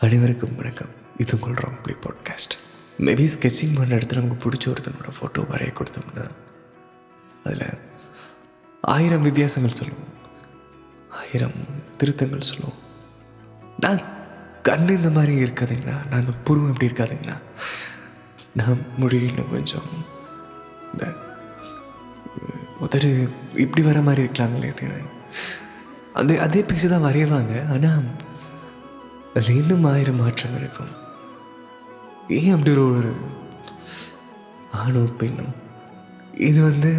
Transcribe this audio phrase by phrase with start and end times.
[0.00, 0.88] அனைவருக்கும் வணக்கம்.
[1.16, 2.52] இது உங்கள் ராங்ப்ளி பாட்காஸ்ட்
[2.98, 6.24] மேபி ஸ்கெட்சிங் பண்ணுற இடத்துல நமக்கு பிடிச்ச ஒருத்தனோட ஃபோட்டோ வரைய கொடுத்தோம்னா
[7.44, 7.78] அதில்
[8.82, 10.06] ஆயிரம் வித்தியாசங்கள் சொல்லுவோம்
[11.08, 11.56] ஆயிரம்
[11.96, 12.78] திருத்தங்கள் சொல்லுவோம்
[13.78, 14.02] நான்
[14.62, 17.36] கண்ணு இந்த மாதிரி இருக்காதுங்களா நான் இந்த புருவம் எப்படி இருக்காதுங்களா
[18.54, 19.90] நான் மொழி கொஞ்சம்
[20.92, 21.12] இந்த
[22.80, 25.04] உதடு இப்படி வர மாதிரி இருக்கலாங்களே அப்படின்னு.
[26.12, 27.66] அந்த அதே பிக்சர் தான் வரைவாங்க.
[27.72, 28.26] ஆனால்
[29.34, 30.92] அதில் இன்னும் ஆயிரம் மாற்றம் இருக்கும்.
[32.28, 33.12] ஏன் அப்படி ஒரு
[34.72, 35.54] ஆணும் பெண்ணும்?
[36.34, 36.90] இது வந்து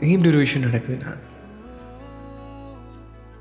[0.00, 1.18] ஏன் இப்படி ஒரு விஷயம் நடக்குதுன்னா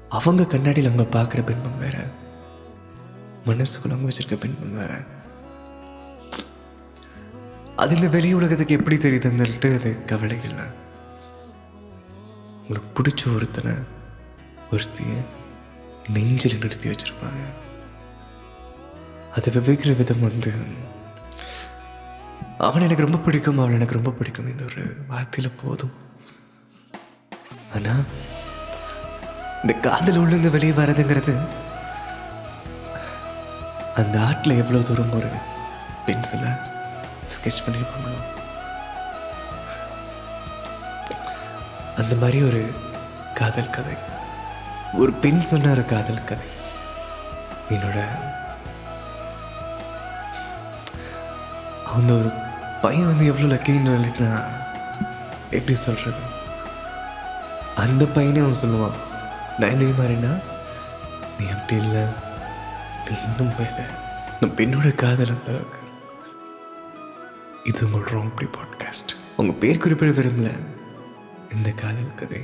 [0.09, 1.97] அவங்க கண்ணாடியில் அவங்க பார்க்குற பின்பம் வேற.
[3.45, 5.03] மனசுக்குள்ள அவங்க வச்சிருக்க பின்பம் வேற.
[7.75, 10.65] அது இந்த வெளி உலகத்துக்கு எப்படி தெரியுதுன்னுட்டு அது கவலை இல்லை
[12.61, 13.73] உங்களுக்கு பிடிச்ச ஒருத்தனை
[14.71, 15.13] ஒருத்திய
[16.09, 17.43] நெஞ்சில் நிறுத்தி வச்சிருப்பாங்க.
[19.37, 20.51] அதை விவேக்கிற விதம் வந்து
[22.67, 24.49] அவன் எனக்கு ரொம்ப பிடிக்கும் அவள் எனக்கு ரொம்ப பிடிக்கும்.
[24.51, 25.93] இந்த ஒரு வார்த்தையில் போதும்.
[27.75, 28.03] ஆனால்
[29.61, 31.33] இந்த காதல் உள்ளிருந்து வெளியே வரதுங்கிறது
[33.95, 35.29] அந்த ஆர்ட்டில் எவ்வளோ தூரம் ஒரு
[36.07, 36.51] பென்சிலை
[37.33, 38.25] ஸ்கெட்ச் பண்ணணும்
[41.97, 42.61] அந்த மாதிரி ஒரு
[43.33, 43.95] காதல் கதை.
[44.93, 46.47] ஒரு பெண் சொன்ன ஒரு காதல் கதை.
[47.69, 47.99] என்னோட
[51.97, 52.31] அந்த ஒரு
[52.81, 54.43] பையன் வந்து எவ்வளோ லக்கின்னு சொல்லிட்டுனா
[55.51, 56.35] எப்படி சொல்கிறது
[57.75, 58.95] அந்த பையனே அவன் சொல்லுவான்
[59.59, 60.41] நான் இதே மாதிரினா
[61.39, 62.03] நீ அப்படி இல்லை.
[63.09, 63.83] நீ இன்னும் மேலே
[64.41, 65.79] இந்த பெண்ணோட காதல் அந்த அளவுக்கு.
[67.63, 70.49] இது உங்கள் ராங்ப்ளி பாட்காஸ்ட் உங்கள் பேர் குறிப்பிட விரும்பல.
[71.55, 72.41] இந்த காதல் கதை.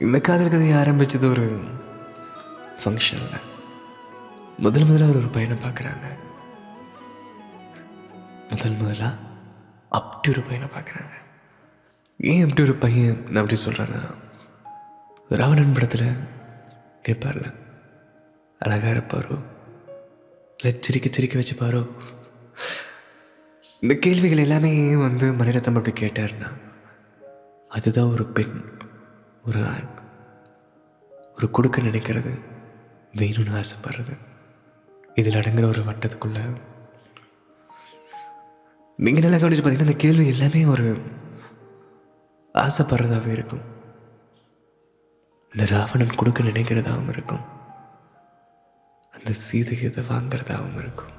[0.00, 1.60] இந்த காதல் கதையை ஆரம்பிச்சது ஒரு
[2.84, 3.40] ஃபங்க்ஷனில்
[4.58, 6.06] முதல் முதல்ல அவர் ஒரு பையனை பார்க்குறாங்க.
[8.50, 9.14] முதல் முதலா?
[9.88, 11.12] அப்படி ஒரு பையனை பார்க்குறாங்க.
[12.18, 13.22] ஏன் அப்படி ஒரு பையன்?
[13.30, 14.14] நான் அப்படி சொல்கிறேன்னா
[15.28, 16.16] ராவணன் படத்தில்
[17.08, 17.54] கேட்பார்ல
[18.58, 19.42] அழகாக இருப்பாரோ?
[20.56, 21.88] இல்லை சிரிக்க சிரிக்க வச்சுப்பாரோ?
[23.80, 26.52] இந்த கேள்விகள் எல்லாமே ஏன் வந்து மணிரத்தம் அப்படி கேட்டார்னா
[27.68, 28.78] அதுதான் ஒரு பெண்
[29.46, 29.88] ஒரு ஆண்
[31.36, 32.40] ஒரு கொடுக்க நினைக்கிறது
[33.16, 34.18] வேணும்னு ஆசைப்படுறது.
[35.14, 36.72] இதில் அடங்குற ஒரு வட்டத்துக்குள்ளே
[38.96, 41.00] நீங்கள் நல்லா கவனிச்சு பார்த்தீங்கன்னா இந்த கேள்வி எல்லாமே ஒரு
[42.54, 43.60] ஆசைப்படுறதாகவே இருக்கும்.
[45.52, 47.40] இந்த ராவணன் கொடுக்க நினைக்கிறதாகவும் இருக்கும்.
[49.12, 51.12] அந்த சீதை இதை வாங்கிறதாகவும் இருக்கும்.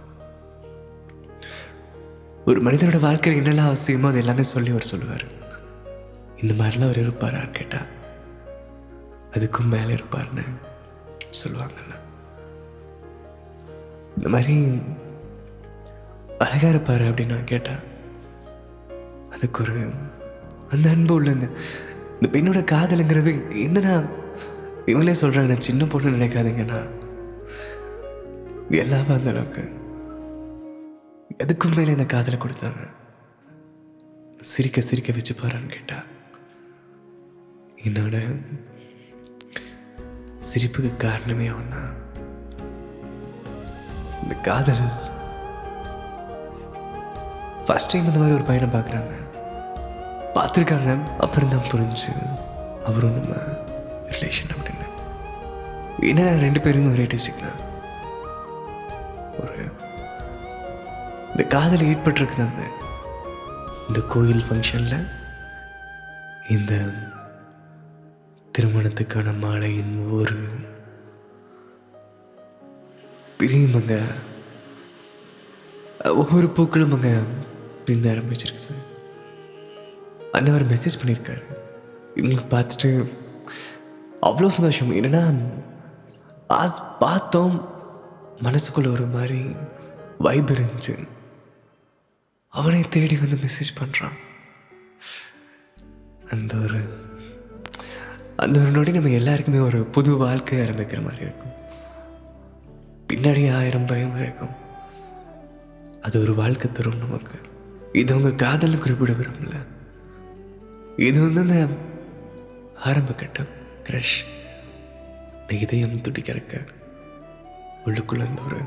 [2.46, 5.26] ஒரு மனிதனோட வாழ்க்கையில் என்னெல்லாம் அவசியமோ அது எல்லாமே சொல்லி அவர் சொல்லுவார்.
[6.42, 7.78] இந்த மாதிரிலாம் அவர் இருப்பாரான்னு கேட்டா?
[9.32, 10.44] அதுக்கும் மேலே இருப்பார்னு
[11.44, 11.98] சொல்லுவாங்கண்ணா
[14.18, 14.82] இந்த மாதிரி
[16.38, 17.80] அழகாக இருப்பார் அப்படின்னு நான் கேட்டேன்.
[19.32, 19.92] அதுக்கு ஒரு
[20.70, 21.48] அந்த அன்பு உள்ள இந்த
[22.22, 23.32] இந்த பெண்ணோட காதலுங்கிறது
[23.66, 24.10] என்னன்னா
[24.86, 26.80] இவங்களே சொல்கிறாங்க நான் சின்ன பொண்ணு நினைக்காதீங்கண்ணா
[28.70, 29.64] எல்லாமே அந்த அளவுக்கு.
[31.38, 32.84] எதுக்கும் மேலே இந்த காதலை கொடுத்தாங்க.
[34.42, 36.04] சிரிக்க சிரிக்க வச்சு பாருன்னு கேட்டா
[37.84, 38.42] என்னோட
[40.54, 41.94] சிரிப்புக்கு காரணமே அவன் தான்.
[44.24, 45.05] இந்த காதல்
[47.68, 49.14] ஃபர்ஸ்ட் டைம் இந்த மாதிரி ஒரு பையனை பார்க்குறாங்க.
[50.36, 50.92] பார்த்துருக்காங்க.
[51.18, 52.14] அப்புறம் தான் புரிஞ்சு
[52.86, 53.36] அவரும் நம்ம
[54.10, 54.88] ரிலேஷன் அப்படின்னு
[56.10, 57.52] என்ன ரெண்டு பேரும் ஒரே டிஸ்ட்ரிக்ட்னா
[59.40, 59.62] ஒரு
[61.32, 62.64] இந்த காதல் ஏற்பட்டிருக்குது அந்த
[63.88, 65.00] இந்த கோயில் ஃபங்க்ஷனில்
[66.50, 66.74] இந்த
[68.58, 70.38] திருமணத்துக்கான மாலையின் ஒரு
[73.38, 74.00] பிரியும் அங்கே
[76.14, 77.14] ஒவ்வொரு பூக்களும் அங்கே
[77.86, 78.76] பின்ன ஆரம்பிச்சிருக்குது
[80.32, 81.44] அவர் மெசேஜ் பண்ணியிருக்காரு
[82.16, 83.18] இவங்களுக்கு பார்த்துட்டு
[84.22, 84.94] அவ்வளோ சந்தோஷம்.
[84.96, 85.24] என்னன்னா
[86.50, 87.70] ஆஸ் பார்த்தோம்
[88.44, 89.56] மனசுக்குள்ளே ஒரு மாதிரி
[90.18, 91.08] வைப் இருந்துச்சு.
[92.48, 94.18] அவனை தேடி வந்து மெசேஜ் பண்ணுறான்
[96.30, 96.82] அந்த ஒரு
[98.38, 101.54] அந்த ஒரு நொடி நம்ம எல்லாருக்குமே ஒரு புது வாழ்க்கை ஆரம்பிக்கிற மாதிரி இருக்கும்.
[103.14, 104.54] பின்னாடி ஆயிரம் பயம் இருக்கும்.
[106.02, 107.54] அது ஒரு வாழ்க்கை தரும் நமக்கு.
[108.02, 109.56] இது உங்க காதல குறிப்பிட விரும்பல.
[110.98, 111.58] இது வந்து அந்த
[112.84, 113.52] ஆரம்ப கட்டம்
[113.84, 114.18] க்ரஷ்
[115.40, 116.54] இந்த இதயம் துடிக்கிறக்க
[117.86, 118.60] உள்ளுக்குள்ள அந்த ஒரு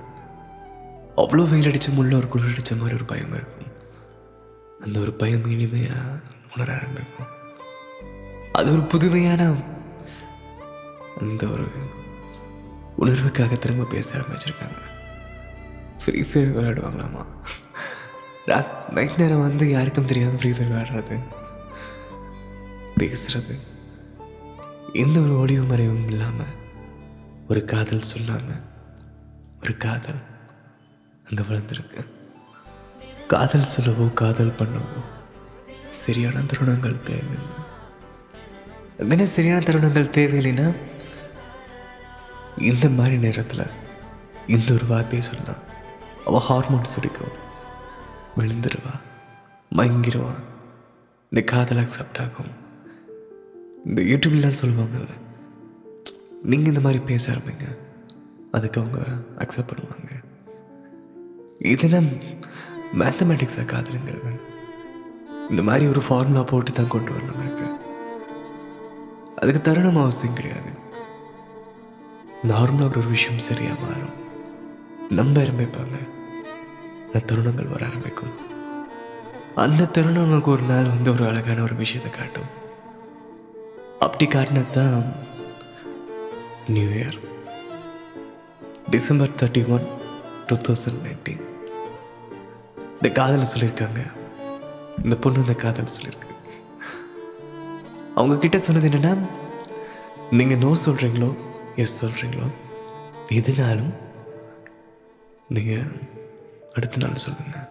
[1.16, 3.72] அவ்வளோ வெயில் அடித்த முள்ள ஒரு குளிர் அடித்த மாதிரி ஒரு பயம் இருக்கும்.
[4.80, 5.96] அந்த ஒரு பயம் இனிமையா
[6.52, 7.30] உணர ஆரம்பிக்கும்.
[8.52, 9.42] அது ஒரு புதுமையான
[11.20, 11.66] அந்த ஒரு
[12.98, 14.80] உணர்வுக்காக திரும்ப பேச ஆரம்பிச்சிருக்காங்க.
[16.04, 17.24] Free fire விளையாடுவாங்களாமா?
[18.48, 21.16] நைட் நேரம் வந்து யாருக்கும் தெரியாமல் ஃப்ரீ ஃபயர் விளாடுறது
[22.98, 23.54] பேசுறது
[24.92, 26.54] எந்த ஒரு ஒளிவு மறைவும் இல்லாமல்
[27.48, 28.62] ஒரு காதல் சொல்லாமல்
[29.62, 30.20] ஒரு காதல்
[31.24, 32.06] அங்கே வளர்ந்துருக்கு.
[33.26, 35.00] காதல் சொல்லவோ காதல் பண்ணவோ
[35.90, 37.58] சரியான தருணங்கள் தேவையில்லை.
[38.98, 40.76] என்ன சரியான தருணங்கள் தேவையில்லைன்னா
[42.56, 43.66] இந்த மாதிரி நேரத்தில்
[44.46, 45.62] இந்த ஒரு வார்த்தையை சொன்னால்
[46.26, 47.36] அவள் ஹார்மோன் சுடிக்கும்
[48.38, 49.00] விழுந்துருவா.
[49.76, 50.32] மயங்கிருவா.
[51.30, 52.66] இந்த காதல் அக்செப்ட் ஆகும்.
[53.84, 55.08] இந்த யூடியூப்லாம் சொல்லுவாங்கல்ல
[56.42, 57.78] நீங்கள் இந்த மாதிரி பேச ஆரம்பிங்க.
[58.52, 59.04] அதுக்கு அவங்க
[59.38, 60.24] அக்செப்ட் பண்ணுவாங்க.
[61.58, 62.06] இதெல்லாம்
[62.94, 64.40] மேத்தமேட்டிக்ஸாக காதலுங்கிறது.
[65.48, 67.66] இந்த மாதிரி ஒரு ஃபார்முலா போட்டு தான் கொண்டு வரணும் இருக்கு.
[69.36, 70.70] அதுக்கு தருணம் அவசியம் கிடையாது.
[72.42, 74.26] நார்மலாக ஒரு விஷயம் சரியாக மாறும்.
[75.10, 76.17] நம்ப ஆரம்பிப்பாங்க
[77.12, 78.34] தருணங்கள் வர ஆரம்பிக்கும்.
[79.64, 82.50] அந்த தருணம் உனக்கு ஒரு நாள் வந்து ஒரு அழகான ஒரு விஷயத்தை காட்டும்.
[84.06, 84.96] அப்படி காட்டினது தான்
[86.74, 87.18] new year
[88.90, 89.86] December thirty one
[90.46, 91.44] two thousand nineteen
[92.96, 94.00] இந்த காதல் சொல்லியிருக்காங்க.
[95.04, 96.34] இந்த பொண்ணு இந்த காதல் சொல்லியிருக்கு.
[98.14, 99.12] அவங்க கிட்ட சொன்னது என்னன்னா
[100.38, 101.30] நீங்க நோ சொல்றீங்களோ
[101.82, 102.48] எஸ் சொல்றீங்களோ
[103.38, 103.92] எதுனாலும்
[105.56, 105.90] நீங்கள்
[106.78, 107.68] அடுத்த நாள் சொல்லுங்க.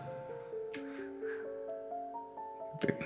[2.80, 2.98] இது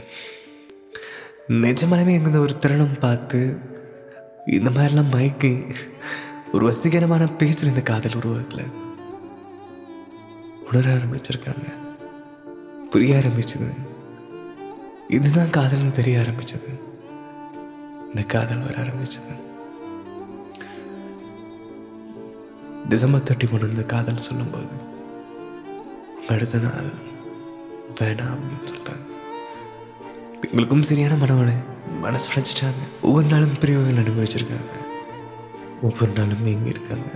[1.48, 3.58] நிஜமாலுமே எங்க ஒரு தருணம் பார்த்து
[4.46, 5.76] இந்த மாதிரிலாம் மயக்கி
[6.54, 8.72] ஒரு வசீகரமான பேச்சில் இந்த காதல் உருவாக்கல.
[10.66, 11.74] உணர ஆரம்பிச்சிருக்காங்க.
[12.90, 13.76] புரிய ஆரம்பிச்சது.
[15.08, 16.80] இதுதான் காதல்னு தெரிய ஆரம்பிச்சது.
[18.08, 19.40] இந்த காதல் வர ஆரம்பிச்சது.
[22.90, 24.91] டிசம்பர் தேர்ட்டி ஒன்று இந்த காதல் சொல்லும்போது
[26.34, 26.90] அடுத்த நாள்.
[28.00, 29.08] வேணாம் அப்படின்னு சொல்லிட்டாங்க
[30.46, 31.56] எங்களுக்கும் சரியான மனவனை
[32.00, 32.82] மனசு உடைச்சிட்டாங்க.
[33.02, 34.74] ஒவ்வொரு நாளும் பிரிவுகள் அனுபவிச்சிருக்காங்க.
[35.82, 37.12] ஒவ்வொரு நாளும் எங்கே இருக்காங்க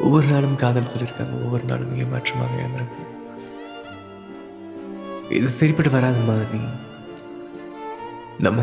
[0.00, 1.44] ஒவ்வொரு நாளும் காதல் சொல்லியிருக்காங்க.
[1.44, 3.02] ஒவ்வொரு நாளும் ஏமாற்றமாக இருந்திருக்கு
[5.30, 6.58] இது சரிப்பட்டு வராதுமா நீ?
[8.38, 8.62] நம்ம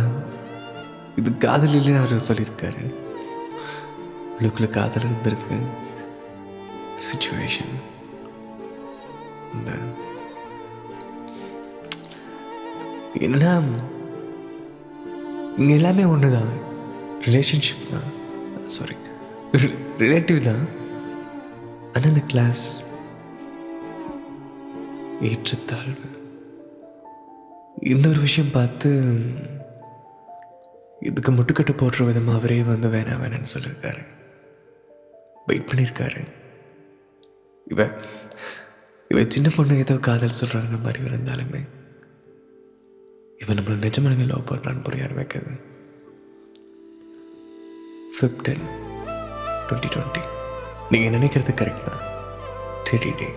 [1.15, 2.83] இது காதல் இல்லைன்னு அவர் சொல்லியிருக்காரு.
[4.39, 5.57] உள்ளுக்குள்ள காதல் இருந்திருக்கு.
[7.07, 7.73] சுச்சுவேஷன்
[9.53, 9.71] இந்த
[13.19, 13.67] எல்லாம்
[15.57, 16.51] இங்கே எல்லாமே ஒன்று தான்
[17.21, 18.09] ரிலேஷன்ஷிப் தான்
[18.67, 18.95] சாரி
[19.97, 20.63] ரிலேட்டிவ் தான்
[21.93, 22.85] ஆனால் இந்த கிளாஸ்
[25.21, 26.09] ஏற்றத்தாழ்வு
[27.75, 28.89] இந்த ஒரு விஷயம் பார்த்து
[30.99, 34.01] இதுக்கு முட்டுக்கட்டு போடுற விதமாக அவரே வந்து வேணாம் வேணான்னு சொல்லியிருக்காரு.
[35.47, 36.21] வெயிட் பண்ணியிருக்காரு.
[37.65, 37.89] இவ
[39.11, 41.61] இவன் சின்ன பொண்ணு ஏதோ காதல் சொல்கிறாங்க மாதிரி இருந்தாலுமே
[43.41, 45.53] இவன் நம்மளை நிஜமானவே லவ் பண்ணுறான்னு புரிய ஆரம்பிக்குது.
[48.17, 48.65] ஃபிஃப்டீன்
[49.67, 50.21] டுவெண்ட்டி டுவெண்ட்டி
[50.91, 52.03] நீங்கள் நினைக்கிறது கரெக்ட் தான்.
[52.89, 53.29] டெடி டே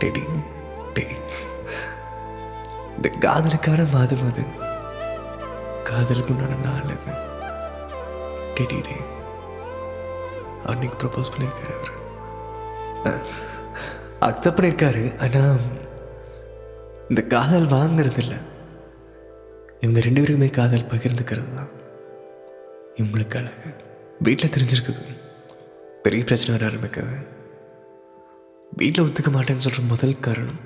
[0.00, 0.22] டெடி
[0.96, 1.04] டே
[2.96, 4.44] இந்த காதலுக்கான மாதம் அது.
[5.90, 7.14] காதலுக்கு உண்டான நாள் அது.
[8.58, 8.96] டெடி டே
[10.72, 11.92] அன்னைக்கு ப்ரப்போஸ் பண்ணியிருக்காரு அவர்.
[14.20, 15.58] அக்செப்ட் பண்ணியிருக்காரு ஆனால்
[17.08, 18.36] இந்த காதல் வாங்கிறது இல்லை
[19.80, 21.70] இவங்க ரெண்டு பேருக்குமே காதல் பகிர்ந்துக்கிறது தான்
[22.94, 23.70] இவங்களுக்கு அழகு.
[24.20, 25.16] வீட்டில் தெரிஞ்சிருக்குது.
[26.02, 27.26] பெரிய பிரச்சனை வர ஆரம்பிக்குது.
[28.76, 30.60] வீட்டில் ஒத்துக்க மாட்டேன்னு சொல்கிற முதல் காரணம்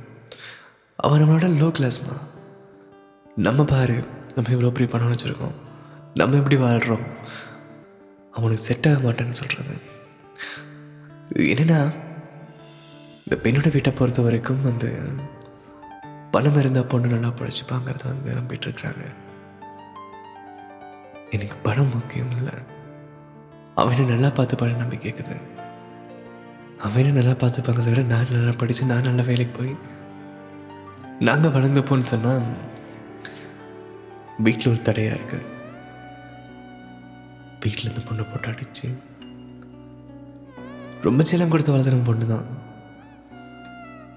[0.96, 2.16] அவன் நம்மளோட லோ கிளாஸ்மா
[3.36, 5.54] நம்ம பாரு நம்ம இவ்வளோ பெரிய பணம் வச்சுருக்கோம்.
[6.14, 7.06] நம்ம எப்படி வாழ்கிறோம்
[8.32, 9.74] அவனுக்கு செட் ஆக மாட்டேன்னு சொல்கிறது
[11.34, 11.92] என்னென்னா
[13.28, 14.90] இந்த பெண்ணோட வீட்டை பொறுத்த வரைக்கும் வந்து
[16.30, 19.04] பணம் இருந்தால் பொண்ணு நல்லா பிழைச்சிப்பாங்கிறத வந்து நம்பிட்டு இருக்கிறாங்க
[21.30, 22.54] எனக்கு பணம் முக்கியம் இல்லை.
[23.74, 25.36] அவனை நல்லா பார்த்து படம் நம்பி கேட்குது
[26.80, 29.74] அவனை நல்லா பார்த்துப்பாங்கிறத விட நான் நல்லா படித்து நான் நல்ல வேலைக்கு போய்
[31.20, 32.48] நாங்கள் வளர்ந்தப்போன்னு சொன்னால்
[34.38, 35.38] வீட்டில் ஒரு தடையாக இருக்கு.
[37.62, 38.88] வீட்டில் இந்த பொண்ணை போட்டு அடிச்சு
[41.02, 42.57] ரொம்ப சேலம் கொடுத்து வளர்த்துற பொண்ணு தான்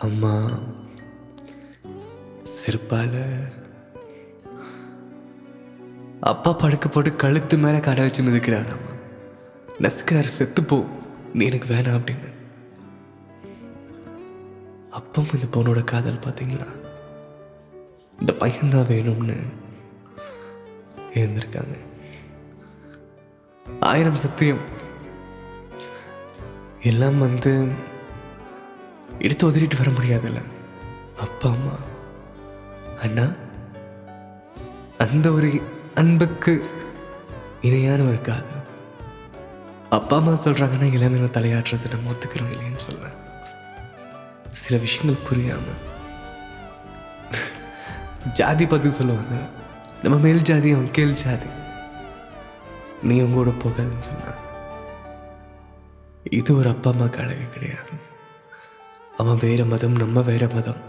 [0.02, 0.50] அம்மா
[2.44, 3.26] செருப்பால
[6.22, 8.92] அப்பா படுக்க போட்டு கழுத்து மேலே கடை வச்சு மிதிக்கிறார் அம்மா.
[9.80, 10.86] நசுக்கிறார் செத்துப்போ.
[11.34, 12.34] நீ எனக்கு வேணாம் அப்படின்னு.
[14.92, 16.68] அப்பவும் இந்த பொண்ணோட காதல் பார்த்தீங்களா
[18.20, 19.44] இந்த பையன்தான் வேணும்னு
[21.14, 21.80] இருந்திருக்காங்க
[23.80, 24.80] ஆயிரம் சத்தியம்.
[26.82, 27.68] எல்லாம் வந்து
[29.26, 30.42] எடுத்து உதறிட்டு வர முடியாதுல்ல?
[31.20, 31.76] அப்பா அம்மா.
[33.02, 33.26] அண்ணா
[34.98, 35.50] அந்த ஒரு
[35.96, 36.54] அன்புக்கு
[37.62, 38.58] இணையான ஒரு காதல்
[39.90, 43.08] அப்பா அம்மா சொல்கிறாங்கன்னா எல்லாமே நம்ம நம்ம ஒத்துக்கிறோம் இல்லைன்னு சொல்ல
[44.62, 45.68] சில விஷயங்கள் புரியாம.
[48.40, 49.36] ஜாதி பார்த்து சொல்லுவாங்க
[50.04, 51.50] நம்ம மேல் ஜாதி அவன் கீழ் ஜாதி.
[53.04, 54.40] நீ உங்க கூட போகாதுன்னு சொன்னான்
[56.40, 57.94] இது ஒரு அப்பா அம்மா அழகு கிடையாது.
[59.22, 60.80] அவன் வேறு மதம் நம்ம வேற மதம்.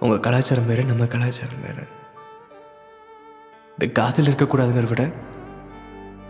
[0.00, 1.84] உங்கள் கலாச்சாரம் வேறு நம்ம கலாச்சாரம் வேறு.
[3.72, 5.04] இந்த காதல் இருக்கக்கூடாதுங்கிறத விட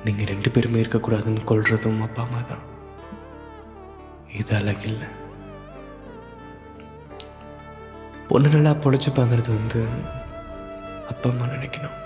[0.05, 2.65] நீங்கள் ரெண்டு பேருமே இருக்கக்கூடாதுன்னு கொள்றதும் அப்பா அம்மா தான்.
[4.41, 5.09] இது அழகு இல்லை.
[8.31, 9.83] பொண்ணு நல்லா பொழைச்சிப்பாங்கிறது வந்து
[11.13, 11.99] அப்பா அம்மா நினைக்கணும்.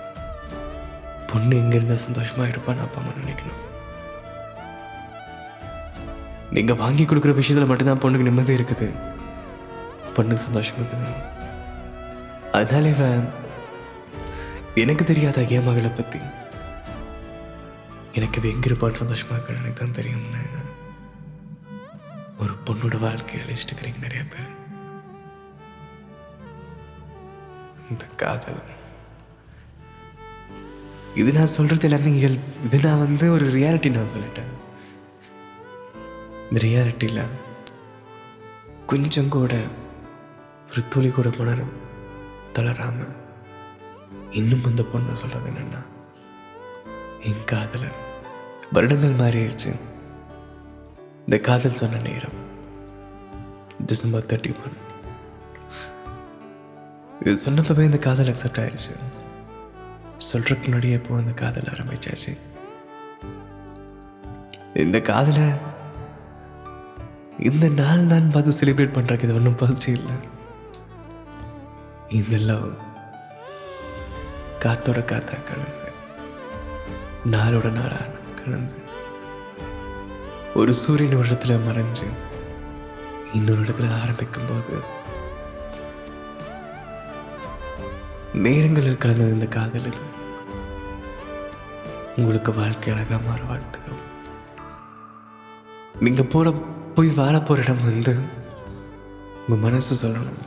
[1.31, 3.61] பொண்ணு எங்கே இருந்தால் சந்தோஷமா இருப்பான்னு அப்பா அம்மா நினைக்கணும்.
[6.51, 8.87] நீங்க வாங்கி கொடுக்குற விஷயத்துல மட்டும்தான் பொண்ணுக்கு நிம்மதி இருக்குது.
[10.15, 11.09] பொண்ணுக்கு சந்தோஷம் இருக்குது.
[12.51, 13.29] அதனால இவன்
[14.83, 16.19] எனக்கு தெரியாத என் மகளை பத்தி.
[18.13, 20.43] எனக்கு எங்க இருப்பான்னு சந்தோஷமா இருக்கிற எனக்கு தான் தெரியும்னு
[22.43, 24.51] ஒரு பொண்ணோட வாழ்க்கையை அழிச்சிட்டு இருக்கிறீங்க நிறைய பேர்.
[27.91, 28.61] இந்த காதல்.
[31.21, 34.51] இது நான் சொல்றது எல்லாமே இயல் இது நான் வந்து ஒரு ரியாலிட்டி நான் சொல்லிட்டேன்.
[36.49, 37.23] இந்த ரியாலிட்டியில்
[38.85, 39.53] கொஞ்சம் கூட
[40.69, 41.73] ஒரு துளி கூட மனரம்
[42.53, 43.07] தளராம
[44.31, 45.81] இன்னும் அந்த பொண்ணு சொல்றது என்னன்னா
[47.19, 47.97] என் காதலன்
[48.73, 49.71] வருடங்கள் மாறிடுச்சு.
[51.25, 52.37] இந்த காதல் சொன்ன நேரம்
[53.85, 54.77] டிசம்பர் தேர்ட்டி ஒன்
[57.21, 58.93] இது சொன்னப்பவே இந்த காதல் அக்செப்ட் ஆயிடுச்சு.
[60.31, 62.33] சொல்றதுக்கு முன்னாடியே இப்போ அந்த காதல் ஆரம்பிச்சாச்சு.
[64.85, 65.75] இந்த காதலை
[67.39, 70.15] இந்த நாள் தான் பார்த்து செலிப்ரேட் பண்ணுறக்கு இது ஒன்றும் பயிற்சி இல்லை.
[72.09, 72.67] இந்த லவ்
[74.63, 75.89] காத்தோட காத்தா கலந்து
[77.31, 77.99] நாளோட நாளா
[78.39, 78.79] கலந்து
[80.55, 82.07] ஒரு சூரியன் ஒரு இடத்துல மறைஞ்சு
[83.33, 84.75] இன்னொரு இடத்துல ஆரம்பிக்கும் போது
[88.41, 90.03] நேரங்களில் கலந்தது இந்த காதல் இது.
[92.17, 94.03] உங்களுக்கு வாழ்க்கை அழகா மாற வாழ்த்துக்கிறோம்
[96.01, 96.49] நீங்க போகிற
[96.97, 98.19] போய் வாழ போகிற இடம் வந்து
[99.47, 100.39] உங்கள் மனசு சொல்லணும்.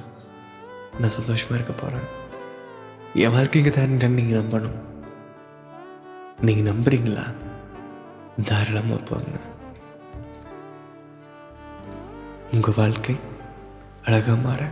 [1.01, 2.07] நான் சந்தோஷமா இருக்க போறேன்.
[3.15, 4.79] என் வாழ்க்கைக்கு தான் நீங்கள் நம்பணும்.
[6.41, 7.35] நீங்கள் நம்புறீங்களா?
[8.45, 9.37] தாராளமாக போங்க.
[12.53, 13.19] உங்கள் வாழ்க்கை
[14.05, 14.71] அழகா மாற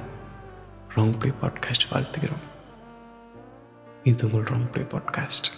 [0.96, 2.44] ராங் ப்ளே பாட்காஸ்ட் வாழ்த்துக்கிறோம்
[4.02, 5.48] இது உங்கள் ராங் ப்ளே பாட்காஸ்ட்